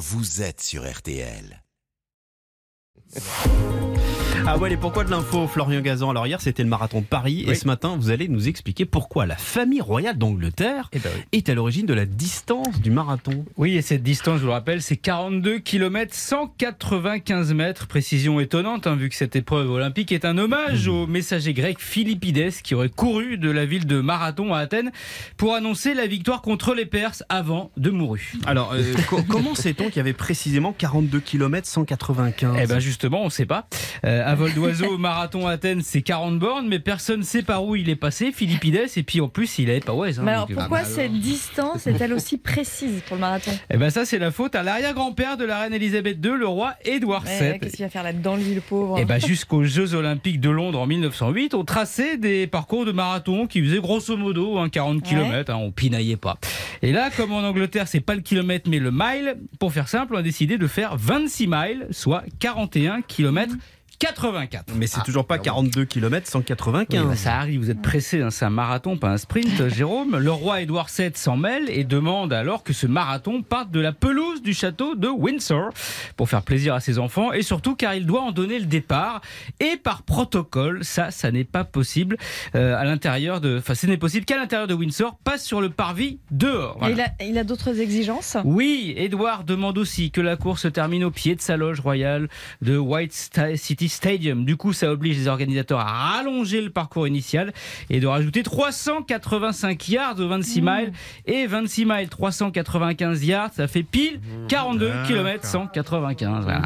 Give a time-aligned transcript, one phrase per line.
[0.00, 1.62] vous êtes sur RTL.
[4.46, 7.44] Ah ouais, et pourquoi de l'info, Florian Gazan Alors hier, c'était le marathon de Paris,
[7.46, 11.22] et ce matin, vous allez nous expliquer pourquoi la famille royale d'Angleterre Eh ben oui.
[11.32, 13.44] est à l'origine de la distance du marathon.
[13.56, 17.86] Oui, et cette distance, je vous le rappelle, c'est 42 km 195 mètres.
[17.86, 22.50] Précision étonnante, hein, vu que cette épreuve olympique est un hommage au messager grec Philippides
[22.64, 24.90] qui aurait couru de la ville de Marathon à Athènes
[25.36, 28.22] pour annoncer la victoire contre les Perses avant de mourir.
[28.46, 33.22] Alors, euh, co- comment sait-on qu'il y avait précisément 42 km 195 Eh ben justement,
[33.22, 33.68] on ne sait pas.
[34.04, 37.64] Euh, à vol d'oiseau, marathon à Athènes, c'est 40 bornes, mais personne ne sait par
[37.64, 40.20] où il est passé, Philippides, et puis en plus, il n'avait pas Waze.
[40.20, 43.50] hein, Mais alors euh, pourquoi cette distance est-elle aussi précise pour le marathon?
[43.70, 46.74] Eh ben ça, c'est la faute à l'arrière-grand-père de la reine Elisabeth II, le roi
[46.84, 47.58] Édouard VII.
[47.58, 48.98] Qu'est-ce qu'il va faire là-dedans, lui, le pauvre?
[48.98, 53.48] Et ben jusqu'aux Jeux Olympiques de Londres en 1908, on traçait des parcours de marathon
[53.48, 56.38] qui faisaient grosso modo hein, 40 km, on pinaillait pas.
[56.82, 60.14] Et là, comme en Angleterre, c'est pas le kilomètre mais le mile, pour faire simple,
[60.14, 63.54] on a décidé de faire 26 miles, soit 41 km
[64.00, 64.72] 84.
[64.76, 67.04] Mais c'est toujours pas 42 km Oui, 195.
[67.06, 70.16] bah, ça arrive, vous êtes pressé, hein, c'est un marathon, pas un sprint, Jérôme.
[70.16, 73.92] Le roi Édouard VII s'en mêle et demande alors que ce marathon parte de la
[73.92, 75.70] pelouse du château de Windsor
[76.16, 79.20] pour faire plaisir à ses enfants et surtout car il doit en donner le départ.
[79.60, 82.16] Et par protocole, ça, ça n'est pas possible
[82.54, 83.58] euh, à l'intérieur de.
[83.58, 86.78] Enfin, ce n'est possible qu'à l'intérieur de Windsor, pas sur le parvis dehors.
[86.78, 86.94] Voilà.
[86.94, 88.38] Il a, il a d'autres exigences?
[88.44, 92.28] Oui, Edouard demande aussi que la course se termine au pied de sa loge royale
[92.62, 94.44] de White City Stadium.
[94.44, 97.52] Du coup, ça oblige les organisateurs à rallonger le parcours initial
[97.88, 100.92] et de rajouter 385 yards aux 26 miles
[101.26, 106.44] et 26 miles 395 yards, ça fait pile 42 km 195.
[106.44, 106.62] Voilà.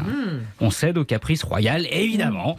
[0.59, 2.55] On cède au caprice royal, évidemment.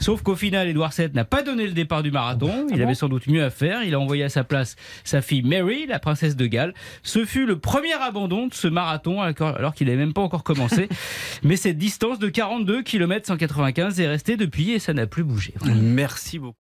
[0.00, 2.66] Sauf qu'au final, Edouard VII n'a pas donné le départ du marathon.
[2.72, 3.82] Il avait sans doute mieux à faire.
[3.82, 6.74] Il a envoyé à sa place sa fille Mary, la princesse de Galles.
[7.02, 10.42] Ce fut le premier abandon de ce marathon alors alors qu'il n'avait même pas encore
[10.42, 10.88] commencé.
[11.42, 15.54] Mais cette distance de 42 km 195 est restée depuis et ça n'a plus bougé.
[15.64, 16.59] Merci beaucoup.